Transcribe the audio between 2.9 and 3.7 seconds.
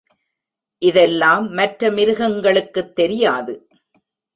தெரியாது.